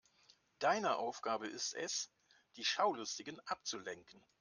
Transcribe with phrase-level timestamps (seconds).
[0.57, 2.09] Deine Aufgabe ist es,
[2.55, 4.25] die Schaulustigen abzulenken.